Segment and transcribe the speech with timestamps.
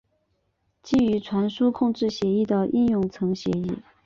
[0.81, 3.83] 基于传输控制协议的应用层协议。